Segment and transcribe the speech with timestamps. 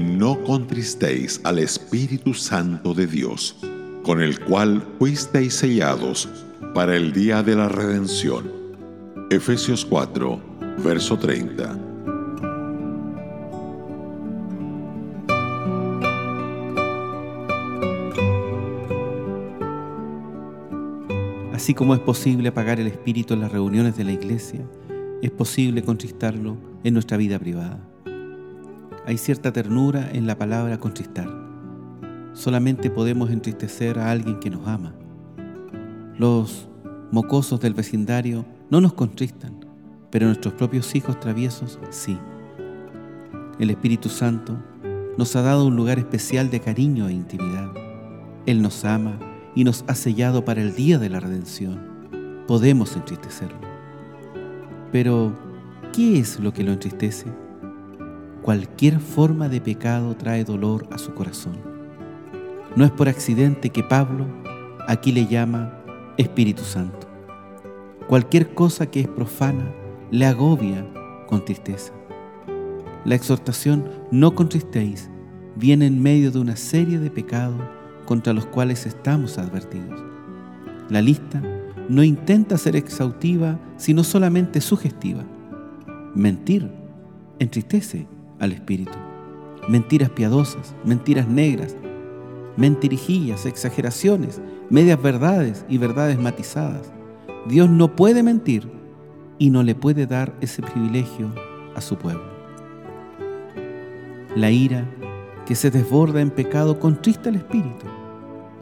[0.00, 3.56] no contristéis al Espíritu Santo de Dios,
[4.02, 6.28] con el cual fuisteis sellados
[6.74, 8.52] para el día de la redención.
[9.30, 10.40] Efesios 4,
[10.84, 11.78] verso 30.
[21.54, 24.60] Así como es posible apagar el espíritu en las reuniones de la iglesia,
[25.22, 27.89] es posible contristarlo en nuestra vida privada.
[29.10, 31.28] Hay cierta ternura en la palabra contristar.
[32.32, 34.94] Solamente podemos entristecer a alguien que nos ama.
[36.16, 36.68] Los
[37.10, 39.66] mocosos del vecindario no nos contristan,
[40.12, 42.16] pero nuestros propios hijos traviesos sí.
[43.58, 44.56] El Espíritu Santo
[45.18, 47.72] nos ha dado un lugar especial de cariño e intimidad.
[48.46, 49.18] Él nos ama
[49.56, 51.80] y nos ha sellado para el día de la redención.
[52.46, 53.58] Podemos entristecerlo.
[54.92, 55.36] Pero,
[55.92, 57.26] ¿qué es lo que lo entristece?
[58.42, 61.58] Cualquier forma de pecado trae dolor a su corazón.
[62.74, 64.26] No es por accidente que Pablo
[64.88, 65.74] aquí le llama
[66.16, 67.06] Espíritu Santo.
[68.08, 69.70] Cualquier cosa que es profana
[70.10, 70.86] le agobia
[71.26, 71.92] con tristeza.
[73.04, 75.10] La exhortación no contristéis
[75.54, 77.60] viene en medio de una serie de pecados
[78.06, 80.02] contra los cuales estamos advertidos.
[80.88, 81.42] La lista
[81.90, 85.24] no intenta ser exhaustiva, sino solamente sugestiva.
[86.14, 86.70] Mentir
[87.38, 88.06] entristece
[88.40, 88.98] al espíritu.
[89.68, 91.76] Mentiras piadosas, mentiras negras,
[92.56, 96.92] mentirijillas, exageraciones, medias verdades y verdades matizadas.
[97.46, 98.68] Dios no puede mentir
[99.38, 101.32] y no le puede dar ese privilegio
[101.74, 102.24] a su pueblo.
[104.34, 104.84] La ira
[105.46, 107.86] que se desborda en pecado contrista al espíritu.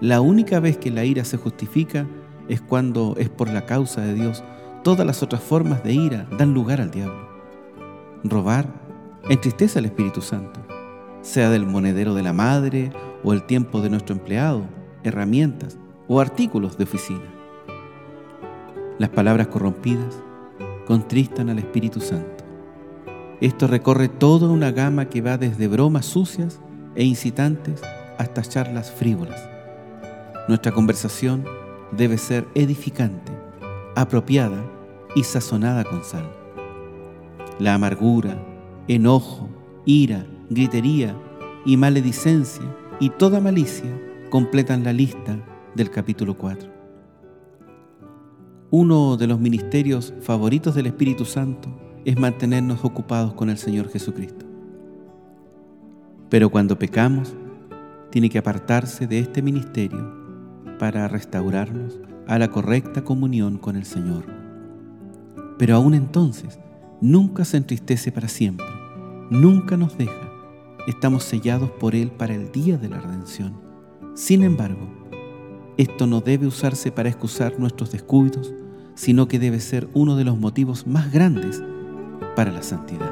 [0.00, 2.06] La única vez que la ira se justifica
[2.48, 4.42] es cuando es por la causa de Dios.
[4.82, 7.28] Todas las otras formas de ira dan lugar al diablo.
[8.24, 8.79] Robar
[9.28, 10.60] entristece al Espíritu Santo,
[11.22, 14.64] sea del monedero de la madre o el tiempo de nuestro empleado,
[15.04, 15.78] herramientas
[16.08, 17.34] o artículos de oficina.
[18.98, 20.22] Las palabras corrompidas
[20.86, 22.44] contristan al Espíritu Santo.
[23.40, 26.60] Esto recorre toda una gama que va desde bromas sucias
[26.94, 27.80] e incitantes
[28.18, 29.40] hasta charlas frívolas.
[30.48, 31.44] Nuestra conversación
[31.92, 33.32] debe ser edificante,
[33.94, 34.62] apropiada
[35.14, 36.28] y sazonada con sal.
[37.58, 38.36] La amargura,
[38.88, 39.48] enojo,
[39.86, 41.16] ira, gritería
[41.64, 42.64] y maledicencia
[42.98, 43.90] y toda malicia
[44.30, 45.38] completan la lista
[45.74, 46.70] del capítulo 4.
[48.70, 51.68] Uno de los ministerios favoritos del Espíritu Santo
[52.04, 54.46] es mantenernos ocupados con el Señor Jesucristo.
[56.28, 57.34] Pero cuando pecamos,
[58.10, 60.20] tiene que apartarse de este ministerio
[60.78, 64.24] para restaurarnos a la correcta comunión con el Señor.
[65.58, 66.60] Pero aún entonces,
[67.00, 68.66] nunca se entristece para siempre,
[69.30, 70.28] nunca nos deja.
[70.86, 73.54] Estamos sellados por Él para el día de la redención.
[74.14, 74.88] Sin embargo,
[75.76, 78.52] esto no debe usarse para excusar nuestros descuidos,
[78.94, 81.62] sino que debe ser uno de los motivos más grandes
[82.36, 83.10] para la santidad.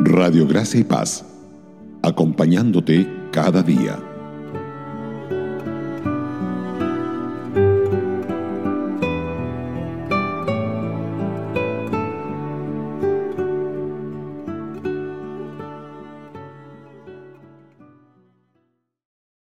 [0.00, 1.24] Radio Gracia y Paz,
[2.02, 4.11] acompañándote cada día.